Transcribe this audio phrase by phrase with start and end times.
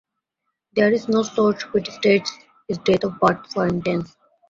[0.73, 2.31] There is no source which states
[2.67, 4.17] his date of birth, for instance.